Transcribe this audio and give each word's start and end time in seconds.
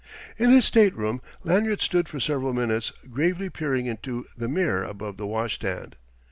In 0.39 0.49
his 0.49 0.65
stateroom 0.65 1.21
Lanyard 1.43 1.79
stood 1.79 2.09
for 2.09 2.19
several 2.19 2.53
minutes 2.55 2.91
gravely 3.11 3.51
peering 3.51 3.85
into 3.85 4.25
the 4.35 4.47
mirror 4.47 4.83
above 4.83 5.17
the 5.17 5.27
washstand. 5.27 5.95